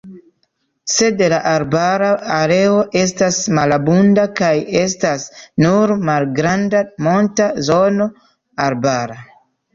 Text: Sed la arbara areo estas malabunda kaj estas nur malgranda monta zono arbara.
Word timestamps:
Sed 0.91 1.19
la 1.33 1.37
arbara 1.49 2.07
areo 2.37 2.79
estas 3.01 3.37
malabunda 3.59 4.25
kaj 4.41 4.49
estas 4.81 5.27
nur 5.67 5.95
malgranda 6.09 6.83
monta 7.11 7.49
zono 7.71 8.11
arbara. 8.67 9.23